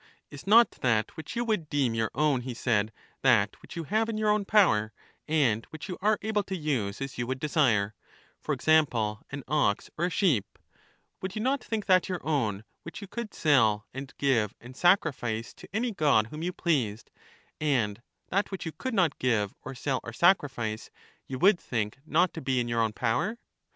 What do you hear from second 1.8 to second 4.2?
your own, he said, that which you have in